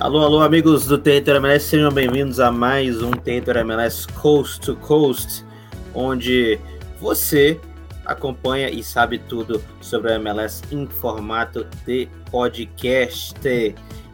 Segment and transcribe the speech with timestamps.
[0.00, 4.74] Alô, alô, amigos do Território MLS, sejam bem-vindos a mais um Território MLS Coast to
[4.76, 5.44] Coast,
[5.94, 6.58] onde
[6.98, 7.60] você
[8.06, 13.34] acompanha e sabe tudo sobre a MLS em formato de podcast.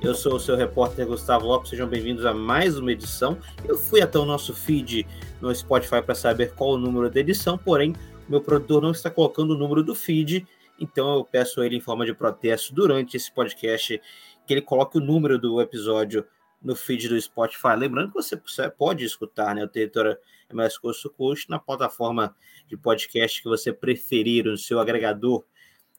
[0.03, 3.39] Eu sou o seu repórter Gustavo Lopes, sejam bem-vindos a mais uma edição.
[3.65, 5.07] Eu fui até o nosso feed
[5.41, 7.95] no Spotify para saber qual o número da edição, porém,
[8.29, 10.45] meu produtor não está colocando o número do feed,
[10.81, 14.01] então eu peço ele em forma de protesto durante esse podcast
[14.47, 16.25] que ele coloque o número do episódio
[16.63, 17.77] no feed do Spotify.
[17.77, 20.17] Lembrando que você pode escutar né, o Território
[20.51, 22.35] MS Coast Coast na plataforma
[22.67, 25.45] de podcast que você preferir, no seu agregador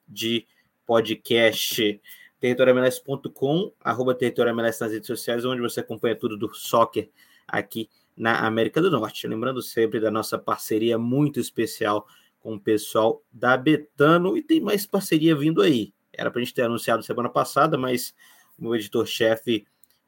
[0.07, 0.45] de
[0.85, 2.01] podcast
[2.39, 7.09] territorialms.com, arroba territorialms nas redes sociais, onde você acompanha tudo do soccer
[7.47, 9.27] aqui na América do Norte.
[9.27, 12.07] Lembrando sempre da nossa parceria muito especial
[12.39, 15.93] com o pessoal da Betano e tem mais parceria vindo aí.
[16.13, 18.13] Era para a gente ter anunciado semana passada, mas
[18.57, 19.65] meu editor-chefe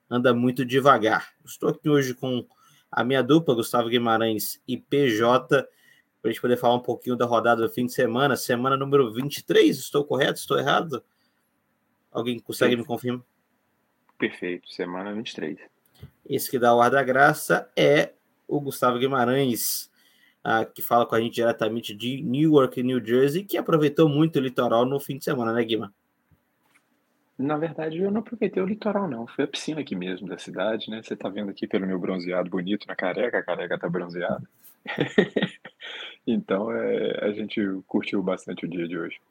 [0.09, 1.33] anda muito devagar.
[1.45, 2.45] Estou aqui hoje com
[2.91, 5.47] a minha dupla, Gustavo Guimarães e PJ,
[6.21, 9.13] para a gente poder falar um pouquinho da rodada do fim de semana, semana número
[9.13, 9.77] 23.
[9.77, 10.39] Estou correto?
[10.39, 11.03] Estou errado?
[12.11, 12.81] Alguém consegue Perfeito.
[12.81, 13.25] me confirmar?
[14.17, 15.57] Perfeito, semana 23.
[16.25, 18.13] Esse que dá o ar da graça é
[18.47, 19.89] o Gustavo Guimarães,
[20.43, 24.41] uh, que fala com a gente diretamente de Newark, New Jersey, que aproveitou muito o
[24.41, 25.93] litoral no fim de semana, né, Guima?
[27.39, 29.25] Na verdade, eu não aproveitei o litoral, não.
[29.25, 31.01] Foi a piscina aqui mesmo da cidade, né?
[31.01, 34.43] Você tá vendo aqui pelo meu bronzeado bonito na careca, a careca tá bronzeada.
[36.27, 39.21] então, é, a gente curtiu bastante o dia de hoje.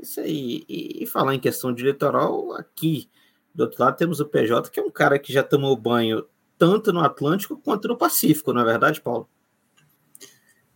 [0.00, 0.64] Isso aí.
[0.66, 3.06] E, e falar em questão de litoral, aqui
[3.54, 6.24] do outro lado temos o PJ, que é um cara que já tomou banho
[6.56, 9.28] tanto no Atlântico quanto no Pacífico, não é verdade, Paulo?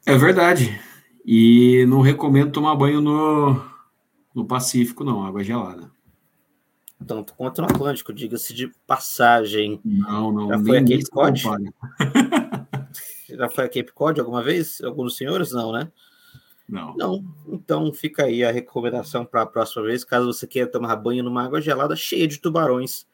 [0.05, 0.79] É verdade.
[1.25, 3.65] E não recomendo tomar banho no,
[4.35, 5.91] no Pacífico, não, água gelada
[7.09, 9.81] tanto quanto no Atlântico, diga-se de passagem.
[9.85, 10.49] Não, não.
[10.49, 11.43] Já foi a Cape Cod?
[13.29, 14.81] Já foi a Cape Cod alguma vez?
[14.83, 15.51] Alguns senhores?
[15.51, 15.91] Não, né?
[16.69, 16.95] Não.
[16.97, 17.25] Não.
[17.49, 21.43] Então fica aí a recomendação para a próxima vez, caso você queira tomar banho numa
[21.43, 23.07] água gelada cheia de tubarões.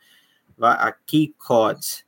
[0.59, 2.05] Vá a Cape Cod.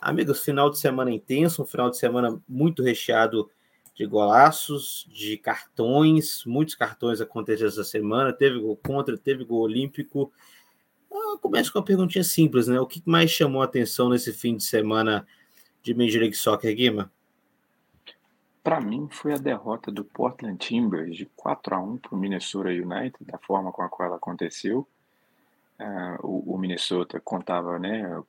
[0.00, 3.50] Amigos, final de semana intenso, um final de semana muito recheado
[3.94, 8.32] de golaços, de cartões, muitos cartões aconteceram essa semana.
[8.32, 10.32] Teve gol contra, teve gol olímpico.
[11.14, 12.80] Eu começo com uma perguntinha simples, né?
[12.80, 15.24] O que mais chamou a atenção nesse fim de semana
[15.80, 17.12] de Major League Soccer, Guima?
[18.64, 22.70] Para mim, foi a derrota do Portland Timbers de 4 a 1 para o Minnesota
[22.70, 24.88] United, da forma com a qual ela aconteceu.
[25.78, 28.22] Uh, o, o, Minnesota contava, né?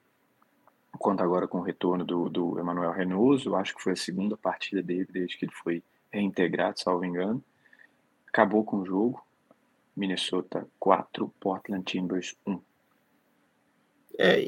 [1.00, 4.84] Conta agora com o retorno do, do Emmanuel Renoso, acho que foi a segunda partida
[4.84, 5.82] dele desde que ele foi
[6.12, 7.44] reintegrado, salvo engano.
[8.28, 9.26] Acabou com o jogo.
[9.96, 12.60] Minnesota 4, Portland Timbers 1.
[14.18, 14.42] É,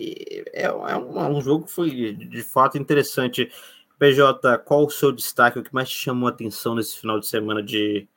[0.54, 3.52] é, é um, um, jogo que foi de fato interessante.
[4.00, 7.28] PJ, qual o seu destaque, o que mais te chamou a atenção nesse final de
[7.28, 8.08] semana de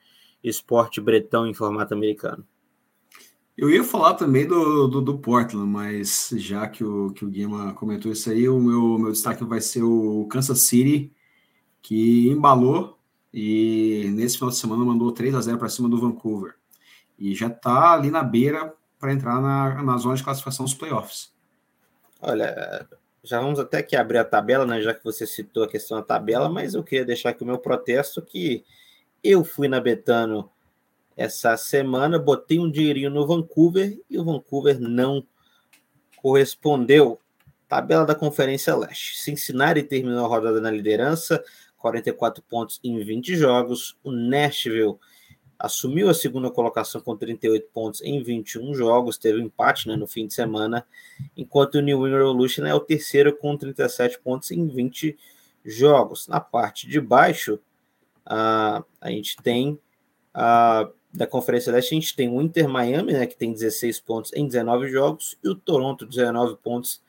[0.42, 2.46] esporte bretão em formato americano?
[3.56, 7.74] Eu ia falar também do, do, do, Portland, mas já que o, que o Guima
[7.74, 11.12] comentou isso aí, o meu, meu destaque vai ser o Kansas City,
[11.82, 12.98] que embalou
[13.32, 16.54] e nesse final de semana mandou 3 a 0 para cima do Vancouver.
[17.18, 21.32] E já está ali na beira para entrar na, na zona de classificação dos playoffs.
[22.22, 22.86] Olha,
[23.22, 24.80] já vamos até que abrir a tabela, né?
[24.82, 27.58] Já que você citou a questão da tabela, mas eu queria deixar aqui o meu
[27.58, 28.64] protesto que
[29.22, 30.50] eu fui na Betano
[31.16, 35.22] essa semana, botei um dinheirinho no Vancouver e o Vancouver não
[36.16, 37.20] correspondeu.
[37.68, 39.18] Tabela da Conferência Leste.
[39.18, 41.42] Cincinnati terminou a rodada na liderança,
[41.78, 43.96] 44 pontos em 20 jogos.
[44.02, 44.98] O Nashville
[45.60, 50.06] assumiu a segunda colocação com 38 pontos em 21 jogos, teve um empate né, no
[50.06, 50.86] fim de semana,
[51.36, 55.16] enquanto o New England Revolution é o terceiro com 37 pontos em 20
[55.64, 56.26] jogos.
[56.26, 57.60] Na parte de baixo,
[58.26, 59.78] uh, a gente tem
[60.34, 64.32] uh, da Conferência Leste, a gente tem o Inter Miami, né, que tem 16 pontos
[64.32, 67.02] em 19 jogos, e o Toronto, 19 pontos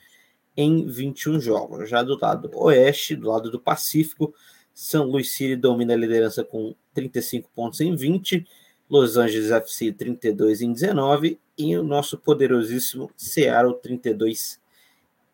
[0.58, 1.90] em 21 jogos.
[1.90, 4.34] Já do lado oeste, do lado do Pacífico,
[4.82, 8.48] são Luís City domina a liderança com 35 pontos em 20,
[8.90, 14.60] Los Angeles FC 32 em 19 e o nosso poderosíssimo Seattle 32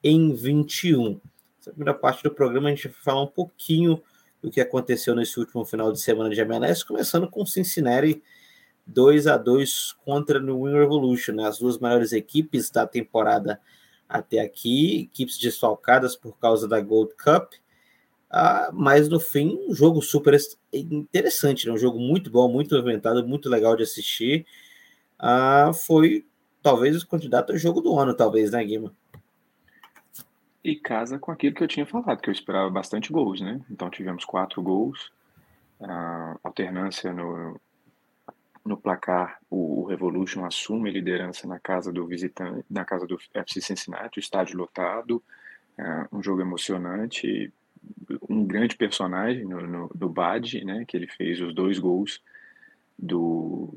[0.03, 1.21] em 21.
[1.61, 4.03] Essa primeira parte do programa a gente vai falar um pouquinho
[4.41, 8.21] do que aconteceu nesse último final de semana de MLS, começando com Cincinnati
[8.85, 11.47] 2 a 2 contra New England Revolution, né?
[11.47, 13.61] as duas maiores equipes da temporada
[14.09, 17.53] até aqui, equipes desfalcadas por causa da Gold Cup.
[18.29, 20.37] Ah, mas no fim, um jogo super
[20.73, 21.73] interessante, né?
[21.73, 24.45] um jogo muito bom, muito movimentado, muito legal de assistir.
[25.17, 26.25] Ah, foi
[26.61, 28.93] talvez o candidato ao jogo do ano, talvez, né, Guima?
[30.63, 33.61] E casa com aquilo que eu tinha falado, que eu esperava bastante gols, né?
[33.71, 35.11] Então tivemos quatro gols,
[35.79, 37.57] a alternância no,
[38.65, 43.17] no placar, o, o, Revolution assume a liderança na casa do visitante, na casa do
[43.33, 45.23] FC Cincinnati, o estádio lotado,
[45.79, 47.51] uh, um jogo emocionante,
[48.29, 52.21] um grande personagem no, no, do Bad, né, que ele fez os dois gols
[52.97, 53.73] do,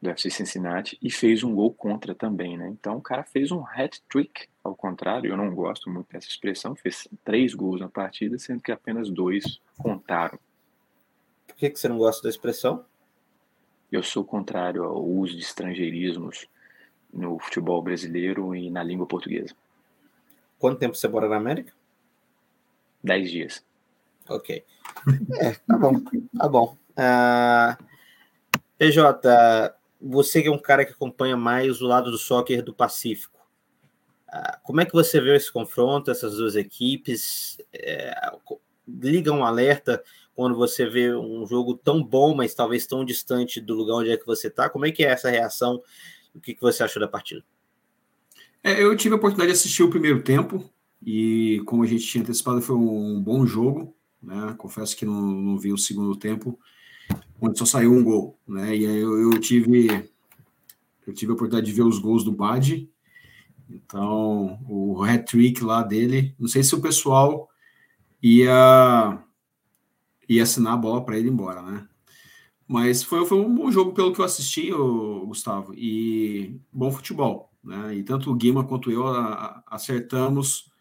[0.00, 2.68] do FC Cincinnati e fez um gol contra também, né?
[2.68, 7.08] Então o cara fez um hat-trick, ao contrário, eu não gosto muito dessa expressão, fez
[7.24, 10.38] três gols na partida, sendo que apenas dois contaram.
[11.46, 12.84] Por que, que você não gosta da expressão?
[13.90, 16.46] Eu sou contrário ao uso de estrangeirismos
[17.12, 19.54] no futebol brasileiro e na língua portuguesa.
[20.58, 21.72] Quanto tempo você mora na América?
[23.04, 23.64] Dez dias.
[24.28, 24.64] Ok.
[25.38, 26.00] É, tá bom,
[26.38, 26.78] tá bom.
[26.90, 27.78] Uh, ah,
[28.78, 33.38] PJ, você que é um cara que acompanha mais o lado do soccer do Pacífico,
[34.28, 37.58] uh, como é que você vê esse confronto, essas duas equipes?
[37.74, 38.58] Uh,
[38.88, 40.02] liga um alerta
[40.34, 44.16] quando você vê um jogo tão bom, mas talvez tão distante do lugar onde é
[44.16, 44.70] que você está?
[44.70, 45.82] Como é que é essa reação?
[46.34, 47.44] O que, que você achou da partida?
[48.62, 50.72] É, eu tive a oportunidade de assistir o primeiro tempo
[51.04, 53.94] e, como a gente tinha antecipado, foi um bom jogo.
[54.22, 54.54] Né?
[54.56, 56.58] Confesso que não, não vi o segundo tempo,
[57.40, 58.38] onde só saiu um gol.
[58.48, 58.76] Né?
[58.76, 60.08] E aí eu, eu tive
[61.06, 62.88] eu tive a oportunidade de ver os gols do Bad.
[63.68, 67.48] Então, o hat-trick lá dele, não sei se o pessoal
[68.22, 69.22] ia
[70.28, 71.86] e assinar a bola para ele ir embora, né?
[72.66, 77.52] Mas foi, foi um bom jogo pelo que eu assisti, o Gustavo, e bom futebol,
[77.62, 77.94] né?
[77.94, 79.04] E tanto o Guima quanto eu
[79.66, 80.72] acertamos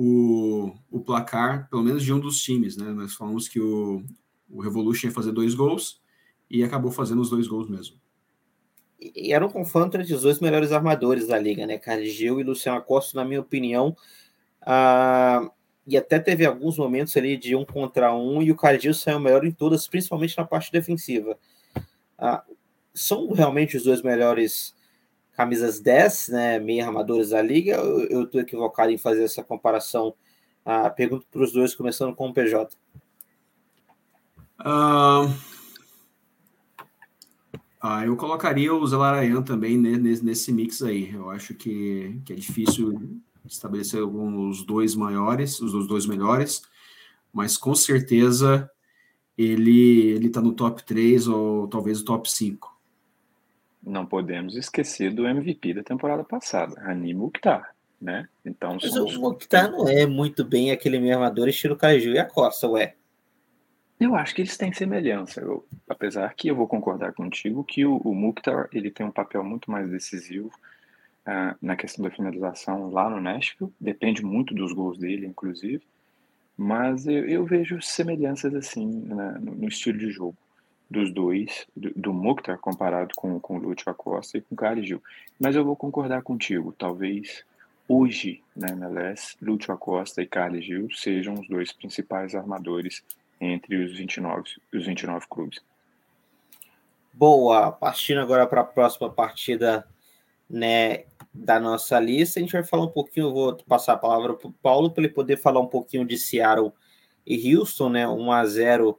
[0.00, 2.92] o, o placar, pelo menos de um dos times, né?
[2.92, 4.04] Nós falamos que o,
[4.48, 6.00] o Revolution ia fazer dois gols
[6.48, 7.96] e acabou fazendo os dois gols mesmo.
[9.00, 11.78] E era um confronto entre os dois melhores armadores da liga, né?
[11.78, 13.96] Carlos Gil e Luciano Costa, na minha opinião.
[14.62, 15.50] Ah,
[15.84, 19.44] e até teve alguns momentos ali de um contra um e o Cardil saiu melhor
[19.44, 21.36] em todas, principalmente na parte defensiva.
[22.16, 22.44] Ah,
[22.94, 24.76] são realmente os dois melhores
[25.38, 30.12] camisas 10, né, meia armadores da liga, eu estou equivocado em fazer essa comparação?
[30.64, 32.76] Ah, pergunto para os dois, começando com o PJ.
[34.58, 35.32] Uh...
[37.80, 41.14] Ah, eu colocaria o Zelarayan também nesse, nesse mix aí.
[41.14, 46.62] Eu acho que, que é difícil estabelecer alguns dois maiores, os dois melhores,
[47.32, 48.68] mas com certeza
[49.36, 52.77] ele ele está no top 3 ou talvez o top 5.
[53.82, 58.28] Não podemos esquecer do MVP da temporada passada, Rani Mukhtar, né?
[58.44, 59.16] Então, mas somos...
[59.16, 62.94] o Mukhtar não é muito bem aquele mesmo armador estilo Caju e a Costa, ué.
[64.00, 67.96] Eu acho que eles têm semelhança, eu, apesar que eu vou concordar contigo que o,
[67.96, 70.50] o Mukhtar ele tem um papel muito mais decisivo
[71.26, 75.82] uh, na questão da finalização lá no Nashville, depende muito dos gols dele, inclusive,
[76.56, 80.36] mas eu, eu vejo semelhanças assim né, no, no, estilo de jogo
[80.90, 85.02] dos dois, do, do Mukhtar comparado com, com o Lúcio Acosta e com o Gil.
[85.38, 87.44] Mas eu vou concordar contigo, talvez
[87.86, 93.02] hoje na MLS, Lúcio Acosta e Carlos Gil sejam os dois principais armadores
[93.40, 95.60] entre os 29, os 29 clubes.
[97.12, 99.86] Boa, partindo agora para a próxima partida
[100.48, 101.04] né,
[101.34, 102.38] da nossa lista.
[102.38, 105.12] A gente vai falar um pouquinho, vou passar a palavra para o Paulo para ele
[105.12, 106.72] poder falar um pouquinho de Seattle
[107.26, 108.08] e Houston, né?
[108.08, 108.98] 1 a 0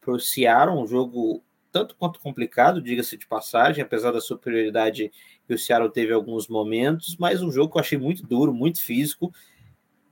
[0.00, 1.42] para o Seattle, um jogo
[1.72, 5.12] tanto quanto complicado, diga-se de passagem, apesar da superioridade
[5.46, 8.80] que o Seattle teve alguns momentos, mas um jogo que eu achei muito duro, muito
[8.80, 9.32] físico.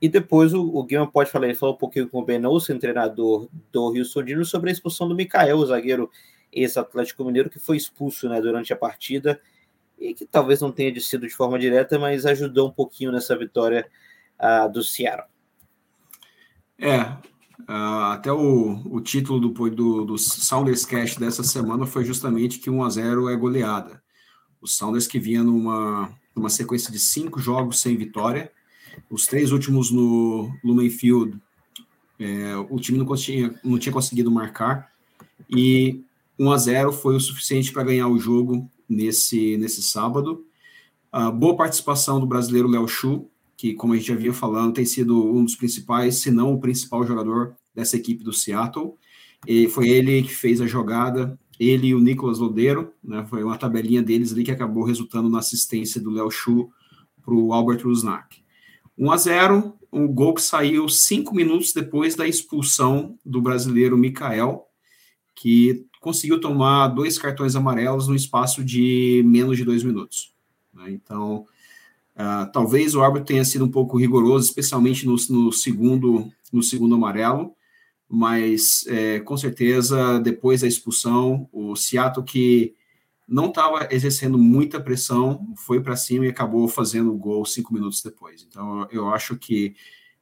[0.01, 2.41] E depois o, o Guilherme pode falar, ele falou um pouquinho com o Ben
[2.79, 6.09] treinador do Houston Dino, sobre a expulsão do Mikael, o zagueiro
[6.51, 9.41] ex-Atlético Mineiro, que foi expulso né, durante a partida
[9.99, 13.85] e que talvez não tenha sido de forma direta, mas ajudou um pouquinho nessa vitória
[14.39, 15.27] uh, do Seattle.
[16.79, 17.17] É,
[17.67, 22.69] uh, até o, o título do, do, do Sounders Cash dessa semana foi justamente que
[22.69, 24.01] 1 a 0 é goleada.
[24.61, 28.51] O Sounders que vinha numa, numa sequência de cinco jogos sem vitória,
[29.09, 31.37] os três últimos no Lumen Field,
[32.19, 34.91] é, o time não tinha, não tinha conseguido marcar,
[35.49, 36.03] e
[36.37, 40.45] 1 a 0 foi o suficiente para ganhar o jogo nesse, nesse sábado.
[41.13, 43.27] Uh, boa participação do brasileiro Léo Chu,
[43.59, 46.61] que, como a gente já vinha falando, tem sido um dos principais, se não o
[46.61, 48.93] principal jogador dessa equipe do Seattle.
[49.45, 53.57] E foi ele que fez a jogada, ele e o Nicolas Lodeiro, né, foi uma
[53.57, 56.69] tabelinha deles ali que acabou resultando na assistência do Léo Chu
[57.21, 58.37] para o Albert Rusnak.
[58.97, 64.69] 1 a 0 um gol que saiu cinco minutos depois da expulsão do brasileiro Mikael,
[65.35, 70.33] que conseguiu tomar dois cartões amarelos no espaço de menos de dois minutos.
[70.73, 70.91] Né?
[70.91, 71.45] Então,
[72.19, 76.95] Uh, talvez o árbitro tenha sido um pouco rigoroso, especialmente no, no segundo no segundo
[76.95, 77.53] amarelo,
[78.09, 82.73] mas é, com certeza depois da expulsão, o Seattle que
[83.27, 88.01] não estava exercendo muita pressão, foi para cima e acabou fazendo o gol cinco minutos
[88.01, 88.45] depois.
[88.49, 89.75] Então eu acho que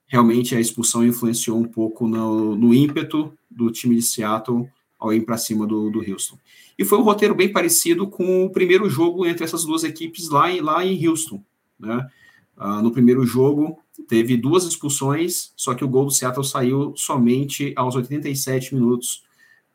[0.05, 5.21] realmente a expulsão influenciou um pouco no, no ímpeto do time de Seattle ao ir
[5.21, 6.37] para cima do, do Houston.
[6.77, 10.47] E foi um roteiro bem parecido com o primeiro jogo entre essas duas equipes lá,
[10.61, 11.41] lá em Houston.
[11.79, 12.09] Né?
[12.57, 17.73] Uh, no primeiro jogo, teve duas expulsões, só que o gol do Seattle saiu somente
[17.75, 19.23] aos 87 minutos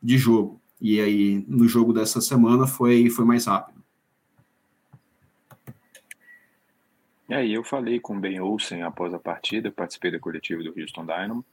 [0.01, 0.61] de jogo.
[0.81, 3.81] E aí, no jogo dessa semana, foi, foi mais rápido.
[7.29, 10.77] E aí, eu falei com o Ben Olsen após a partida, participei da coletiva do
[10.77, 11.45] Houston Dynamo.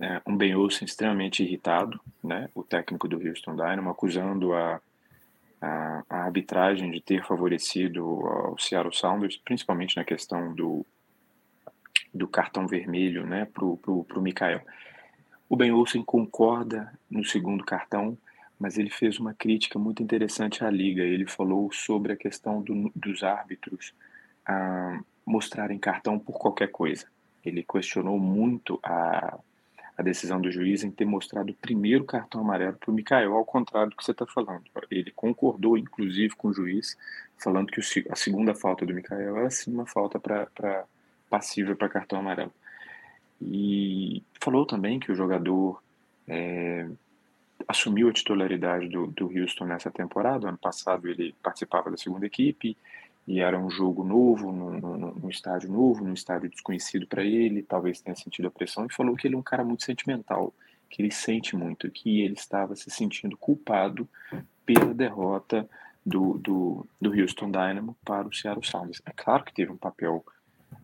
[0.00, 4.80] É, um Ben Olsen extremamente irritado, né, o técnico do Houston Dynamo, acusando a,
[5.62, 10.84] a, a arbitragem de ter favorecido o Seattle Sounders, principalmente na questão do,
[12.12, 14.60] do cartão vermelho né, para o Mikael.
[15.48, 18.18] O Ben Olsen concorda no segundo cartão,
[18.58, 21.02] mas ele fez uma crítica muito interessante à liga.
[21.02, 23.94] Ele falou sobre a questão do, dos árbitros
[24.44, 27.06] ah, mostrarem cartão por qualquer coisa.
[27.44, 29.38] Ele questionou muito a,
[29.96, 33.44] a decisão do juiz em ter mostrado o primeiro cartão amarelo para o Mikael, ao
[33.44, 34.62] contrário do que você está falando.
[34.90, 36.96] Ele concordou, inclusive, com o juiz,
[37.36, 37.80] falando que
[38.10, 40.84] a segunda falta do Mikael era sim uma falta para
[41.28, 42.52] passível para cartão amarelo.
[43.40, 45.82] E falou também que o jogador
[46.28, 46.86] é,
[47.66, 50.48] assumiu a titularidade do, do Houston nessa temporada.
[50.48, 52.76] Ano passado ele participava da segunda equipe
[53.26, 57.62] e era um jogo novo, num, num estádio novo, num estádio desconhecido para ele.
[57.62, 60.52] Talvez tenha sentido a pressão e falou que ele é um cara muito sentimental,
[60.90, 64.08] que ele sente muito, que ele estava se sentindo culpado
[64.66, 65.68] pela derrota
[66.04, 69.00] do, do, do Houston Dynamo para o Seattle Sounders.
[69.06, 70.24] É claro que teve um papel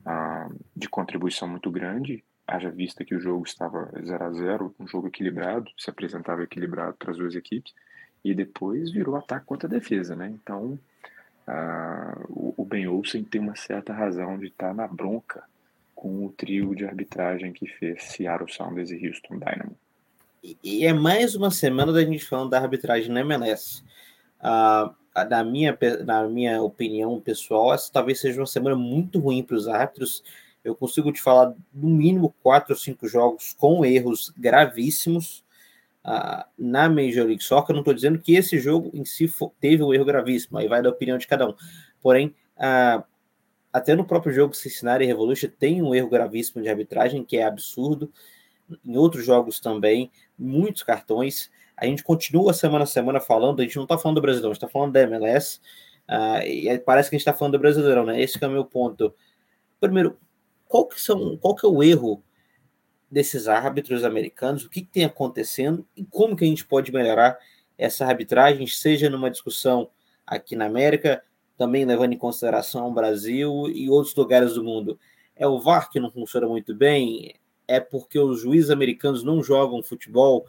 [0.06, 4.86] ah, de contribuição muito grande, haja vista que o jogo estava 0 a 0 um
[4.86, 7.74] jogo equilibrado, se apresentava equilibrado para as duas equipes,
[8.24, 10.28] e depois virou ataque contra defesa, né?
[10.28, 10.78] Então,
[11.50, 15.42] ah, o, Ben Olsen tem uma certa razão de estar na bronca
[15.94, 19.74] com o trio de arbitragem que fez Seattle Sounders e Houston Dynamo.
[20.62, 23.82] E, é mais uma semana da gente falando da arbitragem na MLS.
[24.38, 24.94] Ah,
[25.28, 29.66] na minha, na minha opinião pessoal, essa talvez seja uma semana muito ruim para os
[29.66, 30.22] árbitros.
[30.62, 35.42] Eu consigo te falar no mínimo quatro ou cinco jogos com erros gravíssimos
[36.56, 37.74] na Major League Soccer.
[37.74, 40.88] Não estou dizendo que esse jogo em si teve um erro gravíssimo, aí vai da
[40.88, 41.54] opinião de cada um.
[42.00, 42.34] Porém,
[43.72, 48.10] até no próprio jogo Cincinnati Revolution tem um erro gravíssimo de arbitragem que é absurdo.
[48.84, 51.50] Em outros jogos também, muitos cartões.
[51.76, 54.54] A gente continua semana a semana falando, a gente não está falando do Brasileirão, a
[54.54, 55.60] gente está falando da MLS, uh,
[56.08, 58.20] ah, e parece que a gente está falando do Brasileirão, né?
[58.20, 59.14] Esse é o meu ponto.
[59.80, 60.18] Primeiro,
[60.66, 62.22] qual que, são, qual que é o erro
[63.10, 67.38] desses árbitros americanos, o que, que tem acontecendo e como que a gente pode melhorar
[67.76, 69.90] essa arbitragem, seja numa discussão
[70.26, 71.22] aqui na América,
[71.56, 74.98] também levando em consideração o Brasil e outros lugares do mundo.
[75.34, 77.34] É o VAR que não funciona muito bem?
[77.66, 80.46] É porque os juízes americanos não jogam futebol?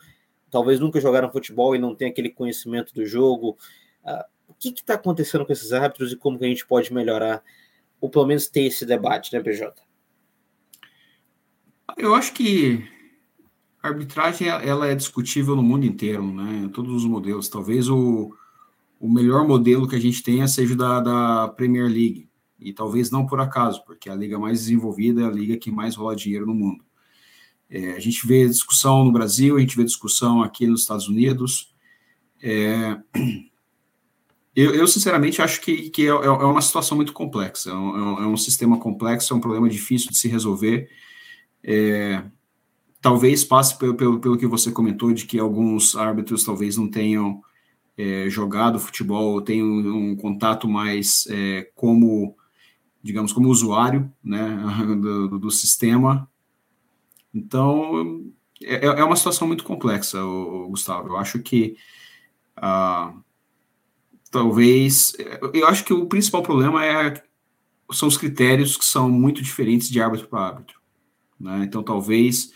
[0.49, 3.57] talvez nunca jogaram futebol e não tem aquele conhecimento do jogo.
[4.03, 7.43] Uh, o que está acontecendo com esses árbitros e como que a gente pode melhorar,
[8.01, 9.81] ou pelo menos ter esse debate, né, PJ?
[11.97, 12.83] Eu acho que
[13.81, 16.69] a arbitragem ela é discutível no mundo inteiro, né?
[16.73, 17.47] Todos os modelos.
[17.47, 18.33] Talvez o,
[18.99, 22.29] o melhor modelo que a gente tenha seja da, da Premier League.
[22.59, 25.71] E talvez não por acaso, porque é a liga mais desenvolvida é a liga que
[25.71, 26.83] mais rola dinheiro no mundo.
[27.69, 31.73] É, a gente vê discussão no Brasil, a gente vê discussão aqui nos Estados Unidos.
[32.41, 32.97] É,
[34.55, 37.69] eu, eu, sinceramente, acho que, que é, é, uma situação muito complexa.
[37.69, 40.89] É um, é um, sistema complexo, é um problema difícil de se resolver.
[41.63, 42.23] É,
[43.01, 47.41] talvez passe pelo, pelo, pelo, que você comentou, de que alguns árbitros talvez não tenham
[47.97, 51.27] é, jogado futebol, tenham um, um contato mais
[51.75, 52.35] como,
[53.03, 54.57] digamos, como usuário né,
[55.01, 56.29] do, do sistema,
[57.33, 58.25] então,
[58.61, 61.09] é, é uma situação muito complexa, o, Gustavo.
[61.09, 61.77] Eu acho que
[62.55, 63.13] ah,
[64.31, 65.13] talvez.
[65.53, 67.23] Eu acho que o principal problema é,
[67.91, 70.78] são os critérios que são muito diferentes de árbitro para árbitro.
[71.39, 71.63] Né?
[71.63, 72.51] Então, talvez,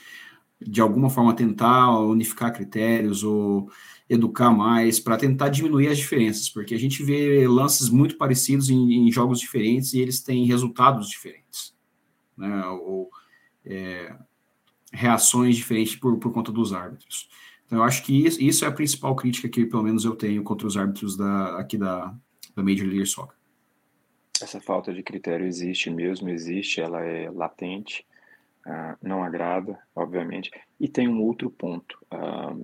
[0.62, 3.70] de alguma forma, tentar unificar critérios ou
[4.10, 9.08] educar mais para tentar diminuir as diferenças, porque a gente vê lances muito parecidos em,
[9.08, 11.76] em jogos diferentes e eles têm resultados diferentes.
[12.38, 12.66] Né?
[12.68, 13.10] Ou,
[13.66, 14.16] é,
[14.94, 17.30] reações diferentes por, por conta dos árbitros.
[17.66, 20.44] Então, eu acho que isso, isso, é a principal crítica que, pelo menos, eu tenho
[20.44, 22.14] contra os árbitros da, aqui da,
[22.56, 23.36] da Major League Soccer.
[24.42, 28.06] Essa falta de critério existe mesmo, existe, ela é latente,
[28.66, 30.52] uh, não agrada, obviamente.
[30.80, 31.98] E tem um outro ponto.
[32.12, 32.64] Uh,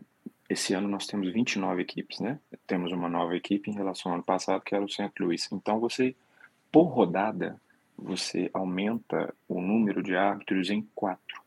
[0.50, 2.40] esse ano nós temos 29 equipes, né?
[2.66, 5.12] Temos uma nova equipe em relação ao ano passado, que era o St.
[5.20, 5.48] Louis.
[5.52, 6.16] Então, você,
[6.72, 7.60] por rodada,
[7.96, 11.42] você aumenta o número de árbitros em quatro.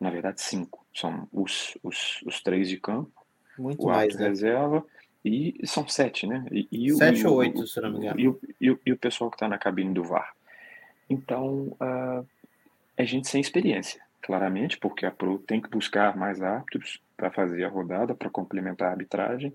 [0.00, 0.84] Na verdade, cinco.
[0.92, 3.12] São os, os, os três de campo,
[3.58, 4.28] Muito o árbitro né?
[4.28, 4.84] reserva,
[5.24, 6.46] e são sete, né?
[6.50, 8.20] E, e Sete o, ou oito, se não me engano.
[8.20, 10.34] E o, e o, e o pessoal que está na cabine do VAR.
[11.08, 12.26] Então, uh,
[12.96, 17.64] é gente sem experiência, claramente, porque a Pro tem que buscar mais árbitros para fazer
[17.64, 19.52] a rodada, para complementar a arbitragem,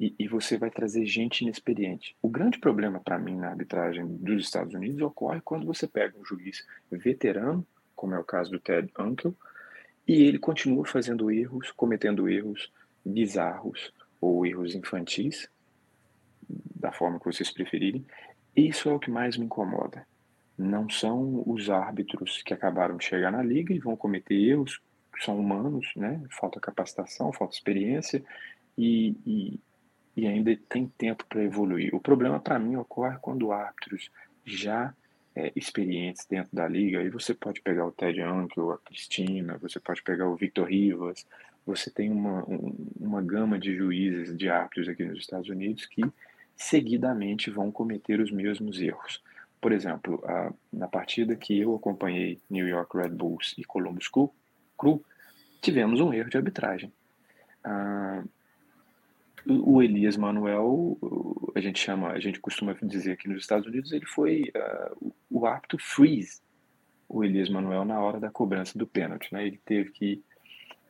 [0.00, 2.14] e, e, você vai trazer gente inexperiente.
[2.22, 6.24] O grande problema para mim na arbitragem dos Estados Unidos ocorre quando você pega um
[6.24, 7.66] juiz veterano,
[7.96, 9.34] como é o caso do Ted Unkel,
[10.06, 12.72] e ele continua fazendo erros, cometendo erros
[13.04, 15.48] bizarros ou erros infantis,
[16.48, 18.06] da forma que vocês preferirem.
[18.54, 20.06] Isso é o que mais me incomoda.
[20.58, 24.80] Não são os árbitros que acabaram de chegar na liga e vão cometer erros
[25.20, 26.22] são humanos, né?
[26.30, 28.22] Falta capacitação, falta experiência
[28.76, 29.60] e, e,
[30.16, 31.94] e ainda tem tempo para evoluir.
[31.94, 34.10] O problema para mim ocorre quando árbitros
[34.44, 34.94] já
[35.34, 39.78] é, experientes dentro da liga, aí você pode pegar o Ted Ankel, a Cristina, você
[39.78, 41.26] pode pegar o Victor Rivas,
[41.66, 46.02] você tem uma, um, uma gama de juízes, de árbitros aqui nos Estados Unidos que
[46.56, 49.22] seguidamente vão cometer os mesmos erros.
[49.60, 55.04] Por exemplo, a, na partida que eu acompanhei New York Red Bulls e Columbus Crew,
[55.60, 56.92] tivemos um erro de arbitragem.
[57.64, 58.22] Ah,
[59.46, 60.98] o Elias Manuel,
[61.54, 65.46] a gente chama, a gente costuma dizer aqui nos Estados Unidos, ele foi uh, o
[65.46, 66.40] árbitro freeze,
[67.08, 69.46] o Elias Manuel na hora da cobrança do pênalti, né?
[69.46, 70.22] Ele teve que,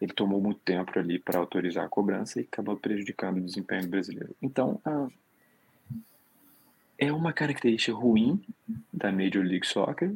[0.01, 4.35] ele tomou muito tempo ali para autorizar a cobrança e acabou prejudicando o desempenho brasileiro.
[4.43, 5.13] Então, uh,
[6.99, 8.43] é uma característica ruim
[8.93, 10.15] da Major League Soccer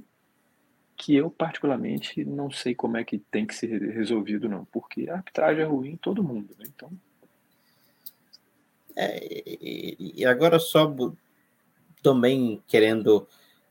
[0.96, 5.14] que eu particularmente não sei como é que tem que ser resolvido não, porque a
[5.14, 6.66] arbitragem é ruim em todo mundo, né?
[6.68, 6.90] Então.
[8.94, 9.42] É,
[9.98, 10.94] e agora só
[12.02, 13.26] também querendo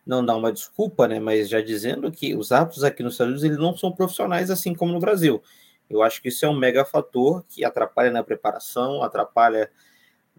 [0.05, 3.43] não dar uma desculpa, né, mas já dizendo que os árbitros aqui nos Estados Unidos
[3.45, 5.41] eles não são profissionais assim como no Brasil.
[5.89, 9.69] Eu acho que isso é um mega fator que atrapalha na preparação, atrapalha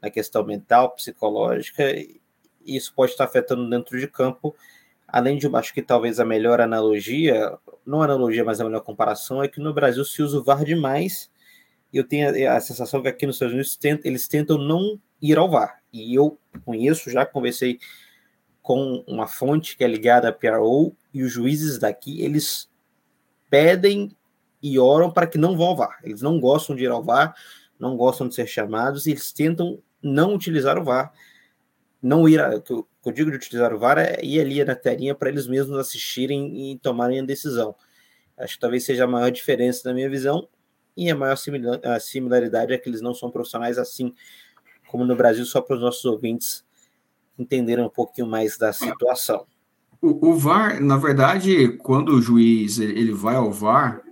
[0.00, 1.84] na questão mental, psicológica,
[2.66, 4.54] isso pode estar afetando dentro de campo
[5.12, 7.52] Além de, acho que talvez a melhor analogia,
[7.84, 11.30] não analogia, mas a melhor comparação, é que no Brasil se usa o VAR demais.
[11.92, 15.50] E eu tenho a, sensação que aqui nos Estados Unidos eles tentam não ir ao
[15.50, 15.82] VAR.
[15.92, 17.78] E eu conheço, já conversei
[18.62, 22.70] com uma fonte que é ligada à PRO, e os juízes daqui, eles
[23.50, 24.16] pedem
[24.62, 25.98] e oram para que não vão ao VAR.
[26.02, 27.34] Eles não gostam de ir ao VAR,
[27.78, 31.12] não gostam de ser chamados, e eles tentam não utilizar o VAR.
[32.02, 35.14] Não ir, a, que eu digo de utilizar o VAR é ir ali na telinha
[35.14, 37.74] para eles mesmos assistirem e tomarem a decisão.
[38.36, 40.48] Acho que talvez seja a maior diferença na minha visão
[40.96, 41.36] e a maior
[42.00, 44.12] similaridade é que eles não são profissionais assim
[44.88, 46.64] como no Brasil, só para os nossos ouvintes
[47.38, 49.46] entenderem um pouquinho mais da situação.
[50.00, 54.02] O, o VAR, na verdade, quando o juiz ele vai ao VAR,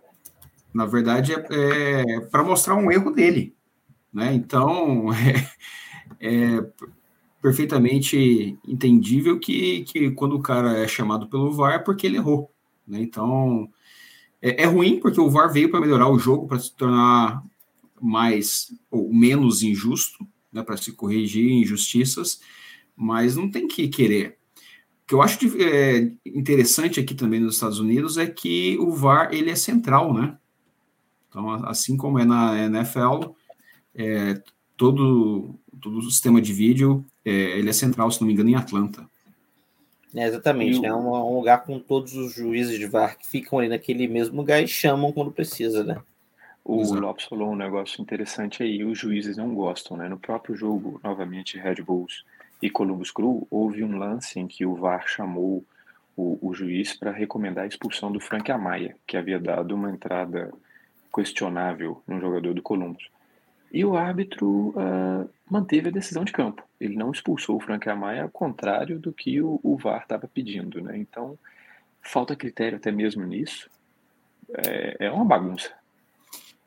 [0.72, 3.54] na verdade é, é para mostrar um erro dele,
[4.12, 4.32] né?
[4.32, 5.08] Então,
[6.18, 6.66] é, é
[7.40, 12.50] perfeitamente entendível que, que quando o cara é chamado pelo VAR é porque ele errou.
[12.86, 13.00] Né?
[13.00, 13.68] Então,
[14.42, 17.42] é, é, ruim porque o VAR veio para melhorar o jogo, para se tornar
[18.00, 20.62] mais ou menos injusto, né?
[20.62, 22.40] para se corrigir injustiças,
[22.94, 24.38] mas não tem que querer.
[25.02, 28.92] O que eu acho de, é, interessante aqui também nos Estados Unidos é que o
[28.92, 30.36] VAR ele é central, né?
[31.28, 33.32] Então, assim como é na NFL,
[33.94, 34.42] é,
[34.76, 38.54] todo, todo o sistema de vídeo é, ele é central, se não me engano, em
[38.54, 39.06] Atlanta.
[40.14, 40.92] É, exatamente, né?
[40.92, 44.62] Um, um, lugar com todos os juízes de VAR que ficam ali naquele mesmo lugar
[44.62, 46.00] e chamam quando precisa, né?
[46.64, 47.00] O Exato.
[47.00, 50.08] Lopes falou um negócio interessante aí, os juízes não gostam, né?
[50.08, 52.24] No próprio jogo, novamente, Red Bulls
[52.60, 55.64] e Columbus Crew, houve um lance em que o VAR chamou
[56.16, 60.52] o, o juiz para recomendar a expulsão do Frank Amaya, que havia dado uma entrada
[61.14, 63.08] questionável no jogador do Columbus.
[63.72, 66.62] E o árbitro uh, manteve a decisão de campo.
[66.80, 70.80] Ele não expulsou o Frank Amaya, ao contrário do que o, o VAR estava pedindo.
[70.80, 70.96] Né?
[70.96, 71.38] Então,
[72.00, 73.68] falta critério até mesmo nisso.
[74.66, 75.70] É, é uma bagunça.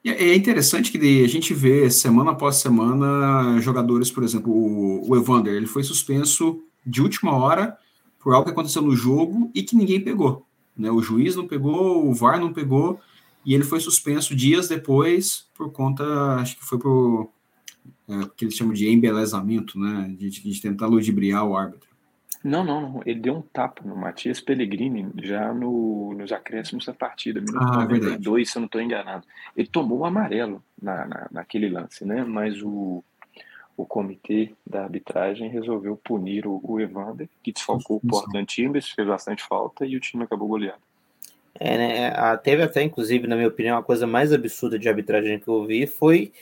[0.05, 5.53] É interessante que a gente vê semana após semana jogadores, por exemplo, o, o Evander,
[5.53, 7.77] ele foi suspenso de última hora
[8.19, 10.45] por algo que aconteceu no jogo e que ninguém pegou.
[10.77, 10.91] Né?
[10.91, 12.99] O juiz não pegou, o VAR não pegou,
[13.45, 16.03] e ele foi suspenso dias depois por conta,
[16.35, 17.29] acho que foi por
[18.07, 21.93] é, que eles chamam de embelezamento, né, de, de tentar ludibriar o árbitro.
[22.43, 23.01] Não, não, não.
[23.05, 27.83] Ele deu um tapa no Matias Pellegrini já no, nos acréscimos da partida, minuto ah,
[27.83, 29.25] 92, se eu não estou enganado.
[29.55, 32.25] Ele tomou o amarelo na, na, naquele lance, né?
[32.25, 33.01] Mas o,
[33.77, 39.07] o comitê da arbitragem resolveu punir o, o Evander, que desfalcou o Portland Timbers, fez
[39.07, 40.81] bastante falta e o time acabou goleado.
[41.57, 42.37] É, né?
[42.37, 45.87] Teve até, inclusive, na minha opinião, a coisa mais absurda de arbitragem que eu vi
[45.87, 46.33] foi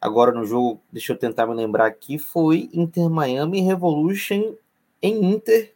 [0.00, 4.54] agora no jogo, deixa eu tentar me lembrar aqui, foi Inter Miami Revolution
[5.02, 5.74] em Inter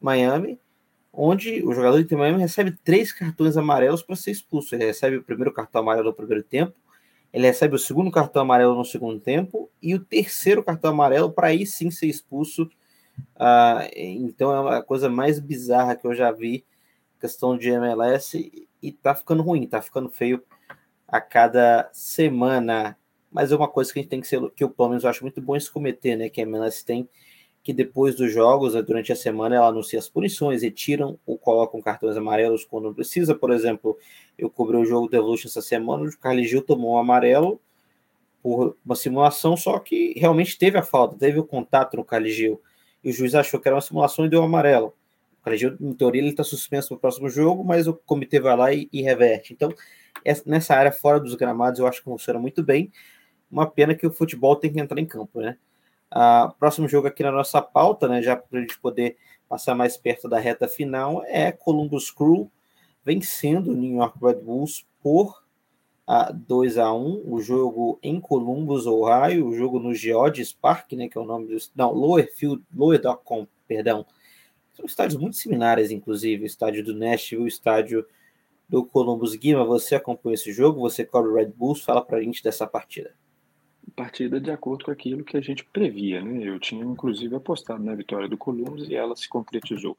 [0.00, 0.58] Miami,
[1.12, 4.74] onde o jogador Inter Miami recebe três cartões amarelos para ser expulso.
[4.74, 6.74] Ele recebe o primeiro cartão amarelo no primeiro tempo,
[7.32, 11.48] ele recebe o segundo cartão amarelo no segundo tempo e o terceiro cartão amarelo para
[11.48, 12.70] aí sim ser expulso.
[13.34, 16.64] Uh, então é a coisa mais bizarra que eu já vi,
[17.20, 20.42] questão de MLS, e tá ficando ruim, tá ficando feio
[21.08, 22.96] a cada semana.
[23.36, 25.42] Mas é uma coisa que a gente tem que ser, que eu eu acho muito
[25.42, 26.30] bom se cometer, né?
[26.30, 27.06] Que a MLS tem
[27.62, 31.82] que depois dos jogos, né, durante a semana, ela anuncia as punições, retiram ou colocam
[31.82, 33.34] cartões amarelos quando precisa.
[33.34, 33.98] Por exemplo,
[34.38, 37.60] eu cobri o jogo do Evolution essa semana, o Carly Gil tomou um amarelo
[38.42, 42.58] por uma simulação, só que realmente teve a falta, teve o contato no Carly Gil.
[43.04, 44.94] E o juiz achou que era uma simulação e deu um amarelo.
[45.40, 48.40] O Carly Gil, em teoria, ele está suspenso para o próximo jogo, mas o comitê
[48.40, 49.52] vai lá e, e reverte.
[49.52, 49.74] Então,
[50.46, 52.90] nessa área fora dos gramados, eu acho que funciona muito bem.
[53.50, 55.56] Uma pena que o futebol tem que entrar em campo, né?
[56.12, 59.16] Uh, próximo jogo aqui na nossa pauta, né, já para a gente poder
[59.48, 62.50] passar mais perto da reta final, é Columbus Crew
[63.04, 65.44] vencendo o New York Red Bulls por
[66.06, 71.08] ah, 2 a 1 o jogo em Columbus, Ohio, o jogo no Geodis Park, né,
[71.08, 71.56] que é o nome do...
[71.74, 74.06] Não, Lower Field, Lower.com, perdão.
[74.72, 78.06] São estádios muito similares, inclusive, o estádio do Nashville, o estádio
[78.68, 79.64] do Columbus Guima.
[79.64, 83.14] Você acompanha esse jogo, você cobre o Red Bulls, fala para a gente dessa partida
[83.96, 86.46] partida de acordo com aquilo que a gente previa, né?
[86.46, 89.96] Eu tinha inclusive apostado na vitória do Columbus e ela se concretizou.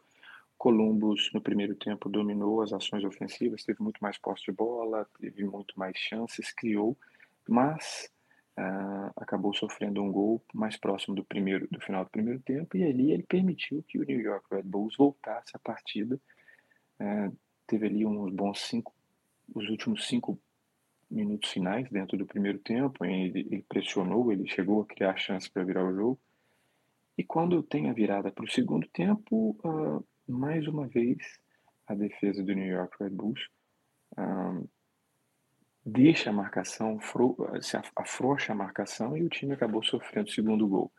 [0.55, 5.43] Columbus no primeiro tempo dominou as ações ofensivas, teve muito mais posse de bola, teve
[5.43, 6.95] muito mais chances, criou,
[7.47, 8.09] mas
[8.57, 12.83] uh, acabou sofrendo um gol mais próximo do primeiro do final do primeiro tempo e
[12.83, 16.19] ali ele permitiu que o New York Red Bulls voltasse a partida.
[16.99, 18.93] Uh, teve ali uns bons cinco,
[19.53, 20.39] os últimos cinco
[21.09, 25.85] minutos finais dentro do primeiro tempo, ele, pressionou, ele chegou a criar chance para virar
[25.85, 26.19] o jogo.
[27.17, 31.17] E quando tem a virada para o segundo tempo, uh, mais uma vez
[31.87, 33.41] a defesa do New York Red Bulls
[34.17, 34.69] uh,
[35.85, 36.99] deixa a marcação,
[37.61, 40.91] se afrouxa a marcação e o time acabou sofrendo o segundo gol.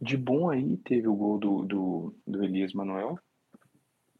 [0.00, 3.18] De bom aí teve o gol do, do, do Elias Manuel,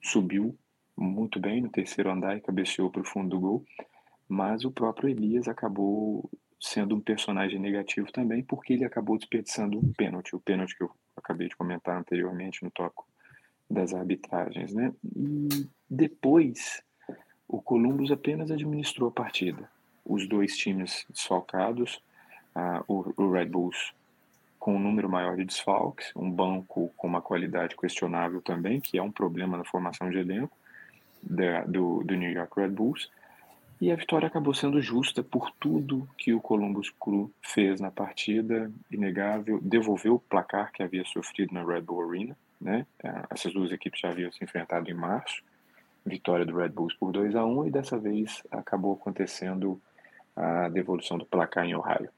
[0.03, 0.59] subiu
[0.97, 3.65] muito bem no terceiro andar e cabeceou para o fundo do gol.
[4.33, 9.93] Mas o próprio Elias acabou sendo um personagem negativo também, porque ele acabou desperdiçando um
[9.93, 13.07] pênalti, o pênalti que eu acabei de comentar anteriormente no toco
[13.69, 14.91] das arbitragens, né?
[15.15, 16.83] E depois
[17.47, 19.69] o Columbus apenas administrou a partida.
[20.03, 22.03] Os dois times desfalcados,
[22.57, 23.93] uh, o, o Red Bulls
[24.59, 29.03] com um número maior de desfalques, um banco com uma qualidade questionável também, que é
[29.03, 30.57] um problema na formação de elenco
[31.23, 33.11] da, do, do New York Red Bulls,
[33.83, 38.71] e a vitória acabou sendo justa por tudo que o Columbus Crew fez na partida,
[38.89, 42.87] inegável, devolveu o placar que havia sofrido na Red Bull Arena, né?
[43.03, 45.43] É, essas duas equipes já haviam se enfrentado em março,
[46.07, 49.83] vitória do Red Bulls por 2 a 1 e dessa vez acabou acontecendo
[50.37, 52.09] a devolução do placar em Ohio.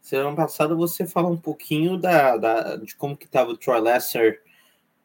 [0.00, 4.42] Semana passada você falou um pouquinho da, da de como que estava o Troy Lesser,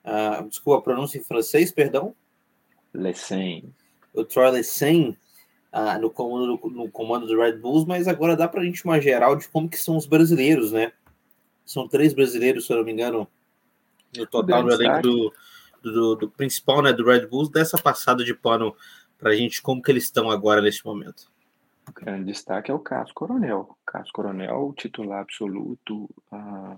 [0.05, 2.15] uh, desculpa a pronúncia em francês, perdão?
[2.93, 3.75] Lessen.
[4.13, 5.17] O Troy Lessen
[5.77, 8.85] ah, no, comando do, no comando do Red Bulls, mas agora dá para a gente
[8.85, 10.93] uma geral de como que são os brasileiros, né?
[11.65, 13.27] São três brasileiros, se eu não me engano,
[14.15, 15.33] no total no elenco do,
[15.83, 18.73] do, do, principal, né, do Red Bulls, dessa passada de pano
[19.17, 21.29] para a gente, como que eles estão agora neste momento.
[21.89, 23.77] O grande destaque é o Carlos Coronel.
[23.85, 26.77] Carlos Coronel, titular absoluto, ah,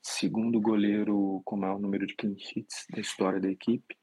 [0.00, 3.96] segundo goleiro com maior número de clean sheets da história da equipe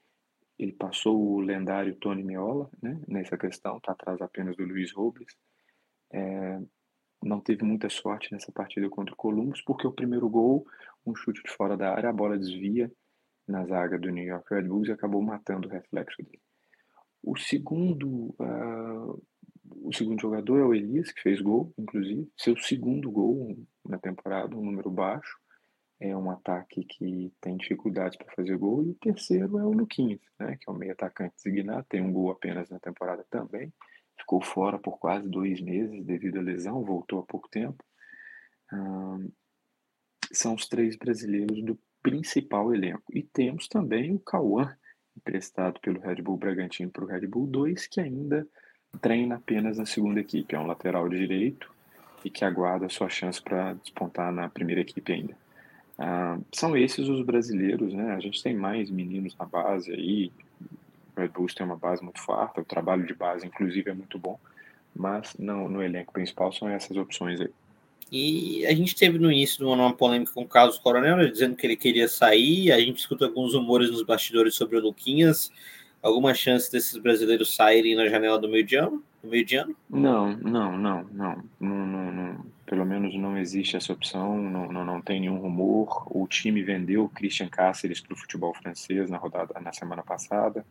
[0.58, 5.36] ele passou o lendário Tony Meola né, nessa questão, está atrás apenas do Luiz Robles.
[6.12, 6.60] É,
[7.24, 10.66] não teve muita sorte nessa partida contra o Columbus, porque o primeiro gol,
[11.06, 12.92] um chute de fora da área, a bola desvia
[13.48, 16.42] na zaga do New York Red Bulls e acabou matando o reflexo dele.
[17.22, 19.24] O segundo, uh,
[19.82, 24.56] o segundo jogador é o Elias, que fez gol, inclusive, seu segundo gol na temporada,
[24.56, 25.43] um número baixo
[26.00, 30.22] é um ataque que tem dificuldades para fazer gol, e o terceiro é o Luquinhas,
[30.40, 33.74] né, que é o meio atacante designado, tem um gol apenas na temporada também,
[34.18, 37.84] ficou fora por quase dois meses devido à lesão, voltou há pouco tempo.
[40.32, 43.04] são os três brasileiros do, principal elenco.
[43.12, 44.76] E temos também o Cauã,
[45.18, 48.46] emprestado pelo Red Bull Bragantino para o Red Bull 2, que ainda
[49.02, 50.54] treina apenas na segunda equipe.
[50.54, 51.74] É um lateral direito
[52.24, 55.43] e que aguarda sua chance para despontar na primeira equipe ainda.
[55.98, 58.14] Ah, são esses os brasileiros, né?
[58.14, 60.32] A gente tem mais meninos na base aí.
[61.16, 64.18] O Red Bulls tem uma base muito farta, o trabalho de base, inclusive, é muito
[64.18, 64.40] bom.
[64.96, 67.50] Mas não, no elenco principal são essas opções aí.
[68.12, 71.26] E a gente teve no início do ano uma polêmica com o Carlos Coronel, né,
[71.26, 72.72] dizendo que ele queria sair.
[72.72, 75.52] A gente escuta alguns rumores nos bastidores sobre o Luquinhas.
[76.02, 79.04] Alguma chance desses brasileiros saírem na janela do meio de ano?
[79.24, 79.76] Do meio de ano?
[79.90, 81.44] Não, não, não, não.
[81.60, 82.46] não, não, não.
[82.74, 86.08] Pelo menos não existe essa opção, não, não, não tem nenhum rumor.
[86.08, 90.66] O time vendeu o Christian Cáceres para o futebol francês na rodada na semana passada.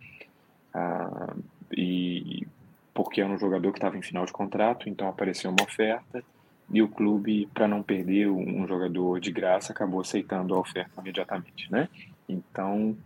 [0.75, 1.33] Ah,
[1.71, 2.45] e
[2.93, 6.25] porque era um jogador que estava em final de contrato, então apareceu uma oferta
[6.73, 11.71] e o clube, para não perder um jogador de graça, acabou aceitando a oferta imediatamente,
[11.71, 11.89] né?
[12.29, 12.97] Então,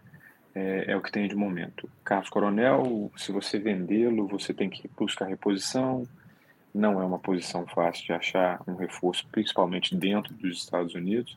[0.55, 1.87] é, é o que tem de momento.
[2.03, 6.09] Carlos Coronel, se você vendê-lo, você tem que buscar reposição,
[6.77, 11.37] não é uma posição fácil de achar um reforço, principalmente dentro dos Estados Unidos.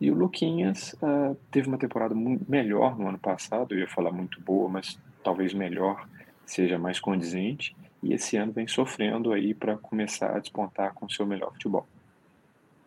[0.00, 2.14] E o Luquinhas uh, teve uma temporada
[2.48, 6.06] melhor no ano passado, eu ia falar muito boa, mas talvez melhor
[6.46, 11.10] seja mais condizente e esse ano vem sofrendo aí para começar a despontar com o
[11.10, 11.86] seu melhor futebol.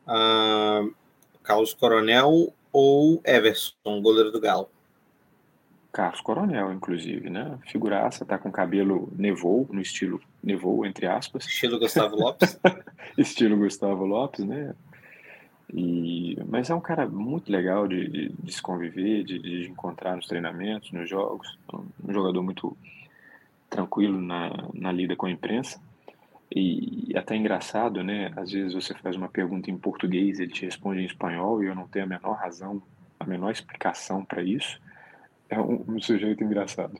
[0.08, 0.84] Ah,
[1.44, 4.70] Carlos Coronel ou Everson, goleiro do Galo?
[5.92, 7.58] Carlos Coronel, inclusive, né?
[7.68, 11.46] Figuraça, tá com cabelo nevou, no estilo nevou, entre aspas.
[11.46, 12.60] Estilo Gustavo Lopes.
[13.18, 14.74] estilo Gustavo Lopes, né?
[15.74, 20.16] E, mas é um cara muito legal de, de, de se conviver, de, de encontrar
[20.16, 21.58] nos treinamentos, nos jogos.
[21.74, 22.76] Um jogador muito
[23.70, 25.82] tranquilo na, na lida com a imprensa.
[26.54, 28.32] E até engraçado, né?
[28.36, 31.76] Às vezes você faz uma pergunta em português, ele te responde em espanhol e eu
[31.76, 32.82] não tenho a menor razão,
[33.18, 34.80] a menor explicação para isso.
[35.52, 36.98] É um, um, sujeito engraçado.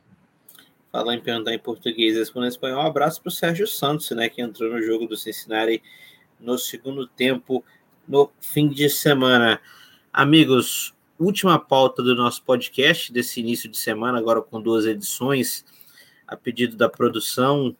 [0.92, 4.28] Falar em perguntar em português responder em espanhol, um abraço para o Sérgio Santos, né?
[4.28, 5.82] Que entrou no jogo do Cincinnati
[6.38, 7.64] no segundo tempo,
[8.06, 9.58] no fim de semana.
[10.12, 15.64] Amigos, última pauta do nosso podcast desse início de semana, agora com duas edições
[16.26, 17.74] a pedido da produção,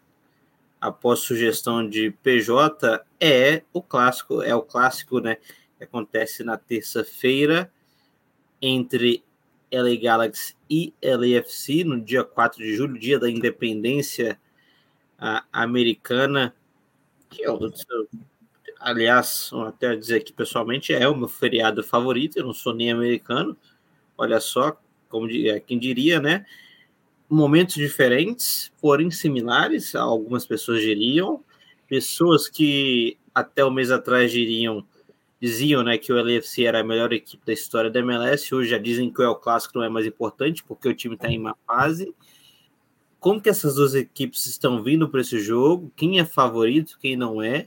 [0.81, 5.37] após sugestão de PJ, é o clássico, é o clássico, né?
[5.77, 7.71] Que acontece na terça-feira
[8.61, 9.23] entre
[9.73, 14.39] LA Galaxy e LAFC, no dia 4 de julho, dia da independência
[15.53, 16.55] americana,
[17.31, 17.59] que eu,
[18.79, 23.57] aliás, até dizer aqui pessoalmente, é o meu feriado favorito, eu não sou nem americano,
[24.19, 25.27] olha só, como
[25.67, 26.45] quem diria, né?
[27.33, 31.43] momentos diferentes, porém similares, algumas pessoas diriam,
[31.89, 34.87] pessoas que até o mês atrás diriam,
[35.43, 38.79] diziam né, que o LFC era a melhor equipe da história da MLS, hoje já
[38.79, 41.57] dizem que o El Clássico não é mais importante, porque o time está em uma
[41.67, 42.15] fase.
[43.19, 45.93] Como que essas duas equipes estão vindo para esse jogo?
[45.97, 47.67] Quem é favorito, quem não é?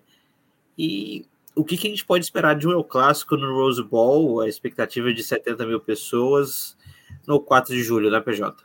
[0.78, 4.40] E o que, que a gente pode esperar de um El Clássico no Rose Bowl?
[4.40, 6.78] A expectativa de 70 mil pessoas
[7.28, 8.56] no 4 de julho, né, PJ?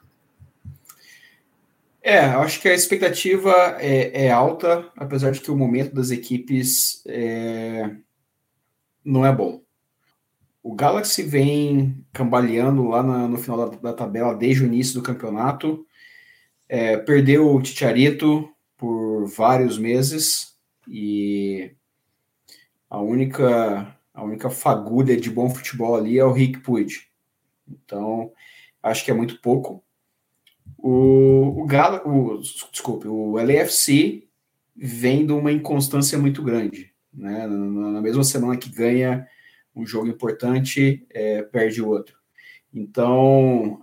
[2.00, 7.02] É, acho que a expectativa é, é, alta, apesar de que o momento das equipes
[7.06, 7.90] é,
[9.04, 9.62] não é bom.
[10.62, 15.02] O Galaxy vem cambaleando lá na, no final da, da, tabela desde o início do
[15.02, 15.86] campeonato.
[16.68, 21.74] É, perdeu o Ticharito por vários meses e
[22.88, 27.06] a única, a única fagulha de bom futebol ali é o Rick Puig.
[27.68, 28.32] Então,
[28.82, 29.82] acho que é muito pouco.
[30.76, 31.66] O, o
[32.04, 32.38] o,
[32.70, 34.28] desculpe, o LAFC
[34.74, 36.89] vem de uma inconstância muito grande.
[37.12, 37.46] Né?
[37.46, 39.26] Na, mesma semana que ganha
[39.74, 42.16] um jogo importante, é, perde o outro.
[42.72, 43.82] Então,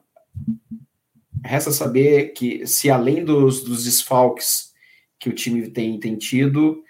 [1.44, 4.74] resta saber que se além dos, dos desfalques
[5.20, 6.84] que o time tem, tem tido,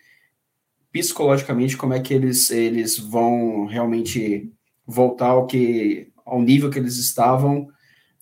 [0.92, 4.52] psicologicamente, como é que eles, eles vão realmente
[4.86, 7.68] voltar ao, que, ao nível que eles estavam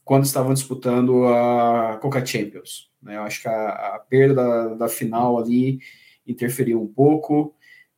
[0.04, 2.92] quando estavam disputando a Coca Champions.
[3.02, 3.18] Né?
[3.18, 5.80] Eu acho que a, a perda da, da, final ali
[6.28, 7.56] interferiu um pouco.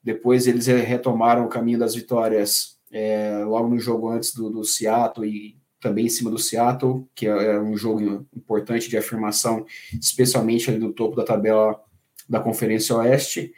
[0.08, 5.28] Depois eles retomaram o caminho das vitórias é, logo no jogo antes do, do Seattle
[5.28, 9.66] e também em cima do Seattle, que é, é um jogo importante de afirmação,
[10.00, 11.78] especialmente ali no topo da tabela
[12.30, 13.52] da Conferência Oeste.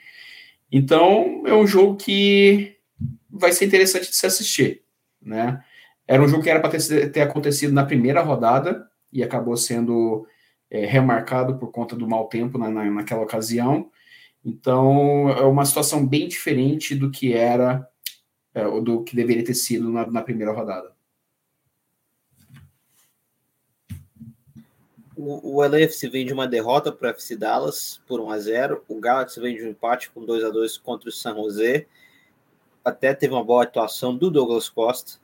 [0.71, 2.77] Então, é um jogo que
[3.29, 4.81] vai ser interessante de se assistir,
[5.21, 5.63] né?
[6.07, 10.25] Era um jogo que era para ter, ter, acontecido na primeira rodada e acabou sendo
[10.71, 13.91] é, remarcado por conta do mau tempo na, na, naquela ocasião.
[14.49, 17.87] Então, é uma situação bem diferente do que era,
[18.51, 20.91] é, do que deveria ter sido na, na primeira rodada.
[25.15, 25.61] O, o
[26.11, 29.55] vem de uma derrota para o FC Dallas por 1 a 0 O Galaxy vem
[29.55, 31.85] de um empate com 2 a 2 contra o San José.
[32.83, 35.19] Até teve uma boa atuação do Douglas Costa.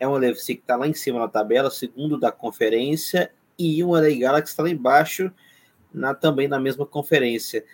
[0.00, 3.30] É um LFC que está lá em cima na tabela, segundo da conferência.
[3.56, 5.30] E um LA Galaxy está lá embaixo,
[5.92, 7.64] na, também na mesma conferência.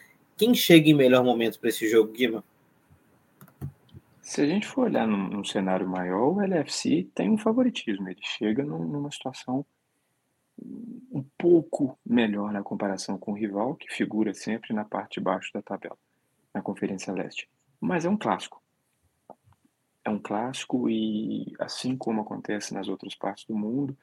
[0.40, 2.42] Quem chega em melhor momento para esse jogo, Guima?
[4.22, 8.08] Se a gente for olhar num, num, cenário maior, o LFC tem um favoritismo.
[8.08, 9.66] Ele chega num, numa situação
[11.12, 15.52] um pouco melhor na comparação com o rival, que figura sempre na parte de baixo
[15.52, 15.98] da tabela,
[16.54, 17.46] na Conferência Leste.
[17.78, 18.62] Mas é um clássico.
[20.02, 23.94] É um clássico e, assim como acontece nas outras partes do mundo,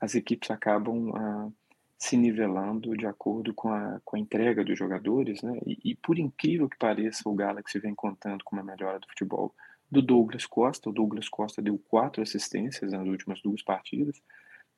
[0.00, 1.48] as equipes acabam ah,
[1.98, 5.58] se nivelando de acordo com a, com a entrega dos jogadores, né?
[5.66, 9.54] E, e, por incrível que pareça, o Galaxy vem contando com uma melhora do futebol
[9.90, 10.90] do Douglas Costa.
[10.90, 14.20] O Douglas Costa deu quatro assistências nas últimas duas partidas,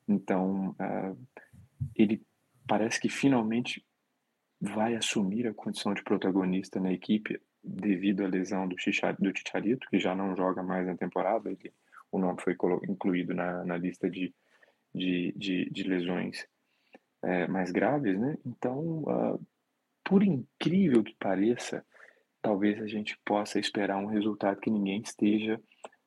[0.07, 1.27] então uh,
[1.95, 2.23] ele
[2.69, 3.85] parece que finalmente
[4.61, 9.99] vai assumir a condição de protagonista na equipe devido à lesão do, do Chicharito, que
[9.99, 11.51] já não joga mais na temporada.
[11.51, 11.73] Ele,
[12.13, 12.57] o nome foi
[12.89, 14.33] incluído na, na lista de,
[14.95, 16.47] de, de, de lesões
[17.23, 18.37] é, mais graves, né?
[18.45, 19.47] Então, uh,
[20.05, 21.85] por incrível que pareça,
[22.41, 25.61] talvez a gente possa esperar um resultado que ninguém esteja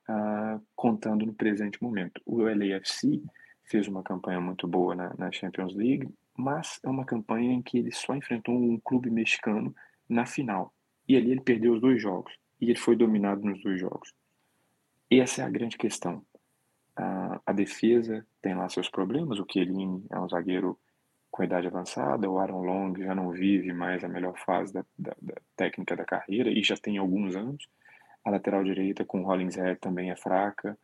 [0.10, 2.22] uh, contando no presente momento.
[2.26, 3.22] O LAFC
[3.64, 7.78] fez uma campanha muito boa na, na, Champions League, mas é uma campanha em que
[7.78, 9.76] ele só enfrentou um clube mexicano
[10.10, 10.74] na final.
[11.08, 12.34] E ali ele perdeu os dois jogos.
[12.60, 14.14] E ele foi dominado nos dois jogos.
[15.10, 16.26] Essa é a grande questão.
[16.98, 19.40] Uh, a defesa tem lá seus problemas.
[19.40, 20.78] O Chiellini é um zagueiro
[21.32, 25.16] com idade avançada, o Aaron Long já não vive mais a melhor fase da, da,
[25.22, 27.68] da técnica da carreira e já tem alguns anos.
[28.24, 30.78] A lateral direita com o Hollingshead também é fraca.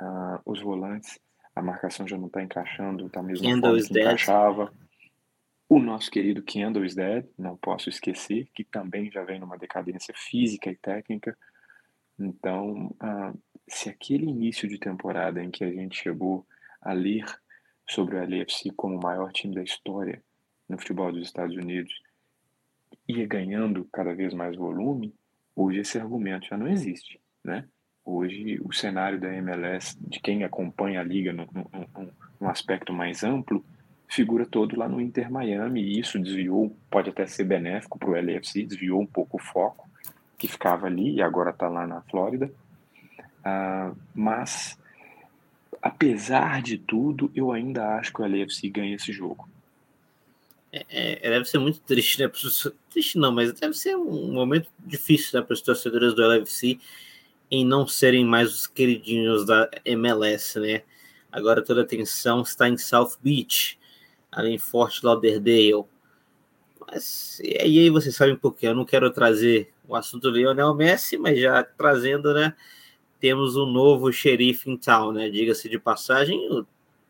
[0.00, 1.18] Uh, os volantes,
[1.54, 4.06] a marcação já não está encaixando da mesma Kendall forma que dead.
[4.06, 4.72] encaixava.
[5.68, 10.14] O nosso querido Kendall is dead, não posso esquecer, que também já vem numa decadência
[10.16, 11.36] física e técnica.
[12.18, 16.46] Então, uh, se aquele início de temporada em que a gente chegou
[16.80, 17.26] a ler
[17.90, 20.22] sobre o LAFC como o maior time da história
[20.68, 21.92] no futebol dos Estados Unidos
[23.08, 25.14] ia ganhando cada vez mais volume,
[25.56, 27.64] hoje esse argumento já não existe, né?
[28.04, 31.46] Hoje o cenário da MLS, de quem acompanha a liga num,
[32.48, 33.64] aspecto mais amplo,
[34.06, 38.14] figura todo lá no Inter Miami e isso desviou, pode até ser benéfico para o
[38.14, 39.88] LAFC, desviou um pouco o foco
[40.38, 42.50] que ficava ali e agora está lá na Flórida.
[43.40, 44.78] Uh, mas
[45.82, 49.48] apesar de tudo, eu ainda acho que o LAFC ganha esse jogo.
[50.72, 50.84] É,
[51.22, 52.30] é, deve ser muito triste, né?
[52.90, 56.78] Triste não, mas deve ser um momento difícil né, para os torcedores do LFC
[57.50, 60.82] em não serem mais os queridinhos da MLS, né?
[61.32, 63.78] Agora toda a atenção está em South Beach,
[64.30, 65.84] ali em Fort Lauderdale.
[66.86, 68.66] Mas e aí vocês sabem por quê?
[68.66, 72.54] Eu não quero trazer o assunto do Lionel Messi, mas já trazendo, né?
[73.20, 75.28] Temos um novo xerife em town, né?
[75.28, 76.38] Diga-se de passagem,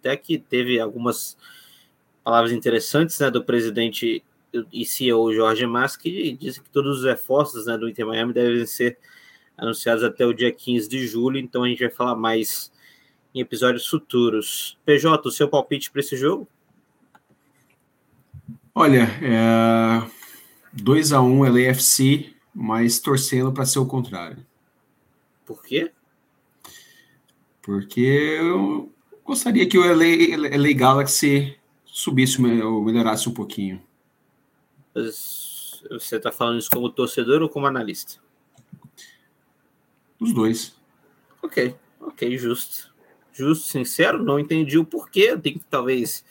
[0.00, 1.36] até que teve algumas
[2.24, 4.22] palavras interessantes, né, do presidente
[4.72, 8.66] e CEO Jorge Mas, que disse que todos os reforços né, do Inter Miami devem
[8.66, 8.98] ser
[9.56, 12.72] anunciados até o dia 15 de julho, então a gente vai falar mais
[13.34, 14.78] em episódios futuros.
[14.84, 16.46] PJ, o seu palpite para esse jogo?
[18.74, 20.08] Olha, é
[20.72, 24.46] 2 a 1 um LAFC, mas torcendo para ser o contrário.
[25.44, 25.90] Por quê?
[27.68, 28.90] Porque eu
[29.22, 31.54] gostaria que o LA, LA Galaxy
[31.84, 33.82] subisse ou melhorasse um pouquinho.
[34.94, 38.22] Você está falando isso como torcedor ou como analista?
[40.18, 40.80] Os dois.
[41.42, 42.90] Ok, ok, justo.
[43.34, 45.36] Justo, sincero, não entendi o porquê.
[45.36, 46.24] Tem que talvez.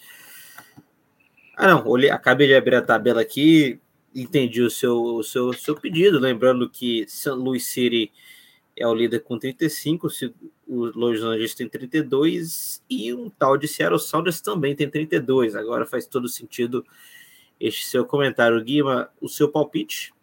[1.55, 3.79] Ah, não, olhei, acabei de abrir a tabela aqui,
[4.15, 6.17] entendi o seu, o seu, seu pedido.
[6.17, 7.29] Lembrando que St.
[7.29, 8.11] Louis City
[8.77, 10.07] é o líder com 35,
[10.67, 15.55] o Los Angeles tem 32 e um tal de Seattle Sounders também tem 32.
[15.55, 16.85] Agora faz todo sentido
[17.59, 18.63] este seu comentário.
[18.63, 20.13] Guima, o seu palpite?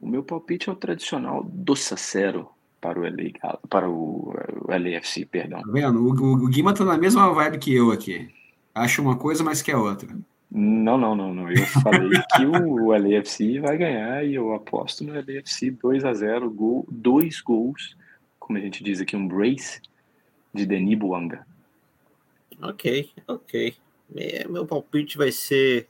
[0.00, 2.48] O meu palpite é o tradicional do Sacero
[2.80, 4.32] para o, LA, para o,
[4.62, 5.60] o LAFC, perdão.
[5.60, 6.00] Tá vendo?
[6.00, 8.30] O, o, o Guima tá na mesma vibe que eu aqui.
[8.74, 10.08] Acha uma coisa, mas quer outra.
[10.50, 11.50] Não, não, não, não.
[11.50, 16.50] Eu falei que o, LAFC vai ganhar e eu aposto no LAFC 2 a 0
[16.50, 17.96] gol, dois gols
[18.50, 19.80] como a gente diz aqui, um brace
[20.52, 21.46] de Denis Buanga.
[22.60, 23.76] Ok, ok.
[24.16, 25.86] É, meu palpite vai ser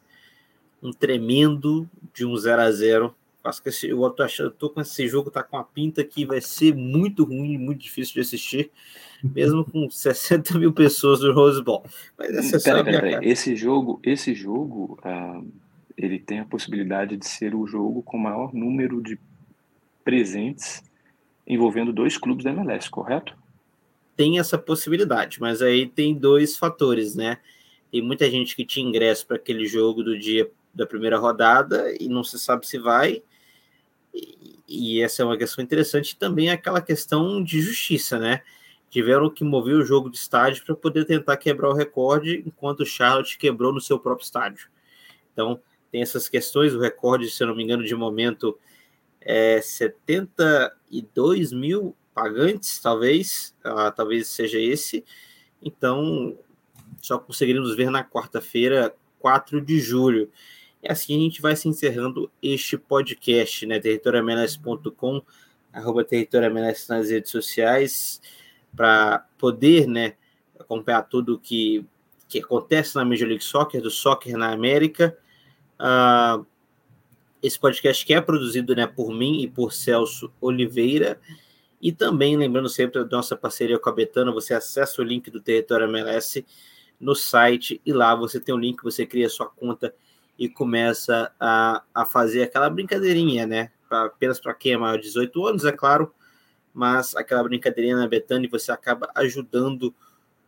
[0.82, 4.80] um tremendo de um 0 a 0 Acho que esse, eu tô achando, tô com
[4.82, 8.70] esse jogo, tá com a pinta que vai ser muito ruim, muito difícil de assistir,
[9.22, 11.84] mesmo com 60 mil pessoas no Rose Bowl.
[12.18, 13.26] Mas é pera, pera, pera.
[13.26, 15.46] Esse jogo, esse jogo, uh,
[15.96, 19.18] ele tem a possibilidade de ser o jogo com maior número de
[20.04, 20.82] presentes
[21.46, 23.36] envolvendo dois clubes da MLS, correto?
[24.16, 27.38] Tem essa possibilidade, mas aí tem dois fatores, né?
[27.90, 32.08] Tem muita gente que tinha ingresso para aquele jogo do dia da primeira rodada e
[32.08, 33.22] não se sabe se vai.
[34.12, 36.16] E, essa é uma questão interessante.
[36.16, 38.42] Também é aquela questão de justiça, né?
[38.88, 42.86] Tiveram que mover o jogo de estádio para poder tentar quebrar o recorde, enquanto o
[42.86, 44.68] Charlotte quebrou no seu próprio estádio.
[45.32, 46.74] Então, tem essas questões.
[46.74, 48.58] O recorde, se eu não me engano, de momento
[49.20, 53.54] é 72 mil pagantes, talvez.
[53.62, 55.04] Ah, talvez seja esse.
[55.62, 56.38] Então,
[57.00, 60.30] só conseguiremos ver na quarta-feira, 4 de julho.
[60.82, 63.78] E assim a gente vai se encerrando este podcast, né?
[63.78, 65.22] territoriamls.com,
[65.72, 68.20] arroba territoriamls nas redes sociais,
[68.74, 70.14] para poder, né,
[70.58, 71.84] acompanhar tudo que,
[72.28, 75.16] que acontece na Major League Soccer, do Soccer na América.
[75.78, 76.46] Uh,
[77.42, 81.20] esse podcast que é produzido né, por mim e por Celso Oliveira.
[81.80, 85.40] E também, lembrando sempre da nossa parceria com a Betano, você acessa o link do
[85.40, 86.44] Território MLS
[87.00, 89.94] no site e lá você tem um link, você cria sua conta
[90.40, 93.70] e começa a, a fazer aquela brincadeirinha, né?
[93.86, 96.14] Pra, apenas para quem é maior de 18 anos, é claro,
[96.72, 99.94] mas aquela brincadeirinha na Betânia você acaba ajudando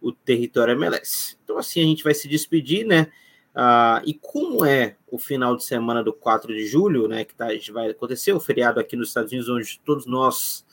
[0.01, 1.37] o território MLS.
[1.45, 3.13] Então, assim, a gente vai se despedir, né?
[3.55, 7.27] Ah, e como é o final de semana do 4 de julho, né?
[7.27, 10.65] Que tá, vai acontecer o feriado aqui nos Estados Unidos, onde todos nós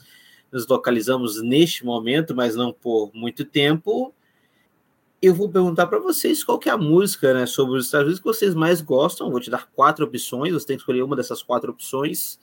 [0.50, 4.16] nos localizamos neste momento, mas não por muito tempo
[5.22, 8.20] eu vou perguntar para vocês qual que é a música né, sobre os Estados Unidos
[8.20, 9.30] que vocês mais gostam.
[9.30, 12.40] Vou te dar quatro opções, você tem que escolher uma dessas quatro opções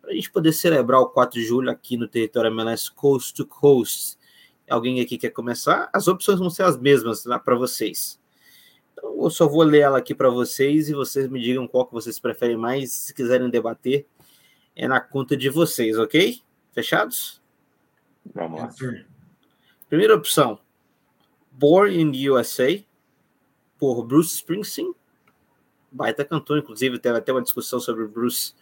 [0.00, 3.46] para a gente poder celebrar o 4 de julho aqui no território MLS Coast to
[3.46, 4.18] Coast.
[4.68, 5.88] Alguém aqui quer começar?
[5.92, 8.20] As opções vão ser as mesmas lá para vocês.
[8.92, 11.92] Então, eu só vou ler ela aqui para vocês e vocês me digam qual que
[11.92, 12.92] vocês preferem mais.
[12.92, 14.06] Se quiserem debater,
[14.74, 16.40] é na conta de vocês, ok?
[16.72, 17.40] Fechados?
[18.34, 18.70] Vamos lá.
[19.88, 20.58] Primeira opção,
[21.60, 22.82] Born in the USA,
[23.78, 24.94] por Bruce Springsteen.
[25.92, 28.54] Baita cantor, inclusive, teve até uma discussão sobre Bruce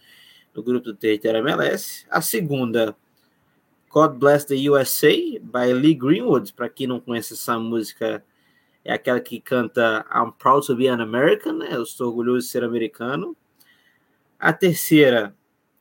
[0.53, 2.05] no grupo do Território MLS.
[2.11, 2.97] A segunda,
[3.89, 6.53] God Bless the USA, by Lee Greenwood.
[6.53, 8.25] Para quem não conhece essa música,
[8.85, 11.69] é aquela que canta I'm Proud to be an American, né?
[11.71, 13.37] Eu estou orgulhoso de ser americano.
[14.41, 15.37] A terceira,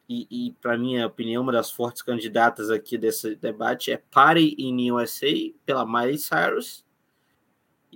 [0.08, 4.92] e, e para minha opinião, uma das fortes candidatas aqui desse debate é Party in
[4.92, 6.86] USA, pela Miley Cyrus.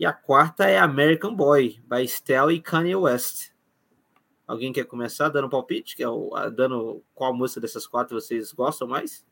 [0.01, 3.51] E a quarta é American Boy, by Stell e Kanye West.
[4.47, 5.95] Alguém quer começar dando palpite?
[5.95, 9.23] Que é o, dando qual música dessas quatro vocês gostam mais?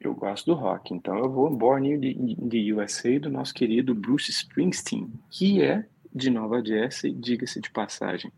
[0.00, 4.28] Eu gosto do rock, então eu vou Born in the USA do nosso querido Bruce
[4.28, 8.32] Springsteen, que é de Nova Jersey, diga-se de passagem.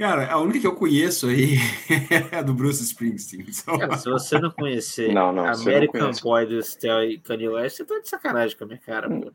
[0.00, 1.58] Cara, a única que eu conheço aí
[2.32, 3.44] é a do Bruce Springsteen.
[3.66, 7.76] Cara, se você não conhecer não, não, American não Boy do Stell e Kanye West,
[7.76, 9.10] você tá de sacanagem com a minha cara.
[9.10, 9.30] Pô.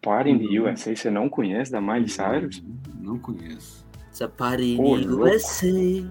[0.00, 2.62] Party in the USA, você não conhece da Miley Cyrus?
[2.98, 3.86] Não conheço.
[4.10, 5.66] Essa Party in the USA.
[5.66, 6.08] E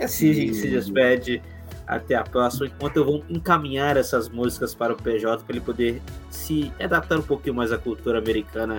[0.00, 1.42] assim a gente se despede.
[1.86, 6.00] Até a próxima, enquanto eu vou encaminhar essas músicas para o PJ para ele poder
[6.30, 8.78] se adaptar um pouquinho mais à cultura americana.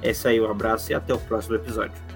[0.00, 2.11] É isso aí, um abraço e até o próximo episódio.